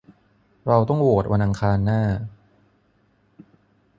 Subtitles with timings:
[0.67, 2.01] เราต้องโหวตวันอังคารหน้า